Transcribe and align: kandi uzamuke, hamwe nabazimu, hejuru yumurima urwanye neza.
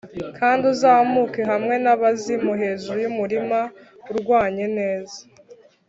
kandi 0.39 0.63
uzamuke, 0.73 1.41
hamwe 1.51 1.75
nabazimu, 1.83 2.51
hejuru 2.61 2.97
yumurima 3.05 3.59
urwanye 4.11 4.65
neza. 4.77 5.19